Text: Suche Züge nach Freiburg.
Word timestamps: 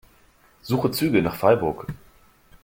Suche 0.63 0.89
Züge 0.89 1.21
nach 1.21 1.35
Freiburg. 1.35 1.85